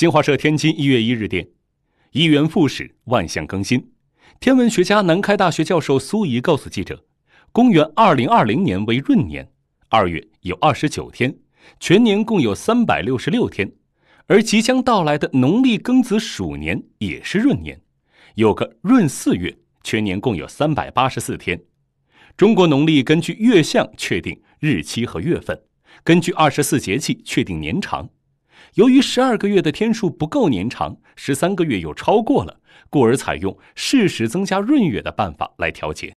[0.00, 1.46] 新华社天津一月一日电，
[2.12, 3.92] 一元复始，万象更新。
[4.40, 7.04] 天文学家、南开大学教授苏怡告诉记者，
[7.52, 9.46] 公元二零二零年为闰年，
[9.90, 11.36] 二月有二十九天，
[11.80, 13.70] 全年共有三百六十六天，
[14.26, 17.78] 而即将到来的农历庚子鼠年也是闰年，
[18.36, 19.54] 有个闰四月，
[19.84, 21.60] 全年共有三百八十四天。
[22.38, 25.60] 中国农历根据月相确定日期和月份，
[26.02, 28.08] 根据二十四节气确定年长。
[28.74, 36.08] 由于十二个月的天数不够年长，十三个月又超过了，故而采用适时增加闰月的办法来调节。